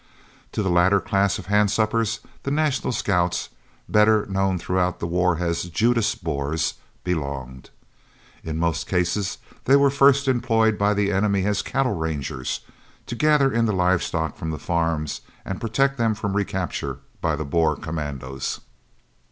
[0.53, 3.49] To the latter class of handsuppers the National Scouts,
[3.87, 7.69] better known throughout the war as "Judas Boers," belonged.
[8.43, 12.61] In most cases they were first employed by the enemy as "Cattle Rangers,"
[13.05, 17.45] to gather in the livestock from the farms and protect them from recapture by the
[17.45, 18.59] Boer commandos.